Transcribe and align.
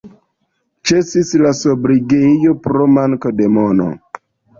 Ĉesis 0.91 1.33
la 1.45 1.51
sobrigejo 1.57 2.55
pro 2.65 2.87
manko 2.95 3.33
de 3.43 3.51
mono. 3.59 3.87